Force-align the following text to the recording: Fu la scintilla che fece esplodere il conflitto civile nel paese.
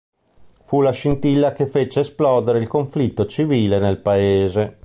Fu 0.63 0.81
la 0.81 0.89
scintilla 0.93 1.53
che 1.53 1.67
fece 1.67 1.99
esplodere 1.99 2.57
il 2.57 2.67
conflitto 2.67 3.27
civile 3.27 3.77
nel 3.77 3.99
paese. 3.99 4.79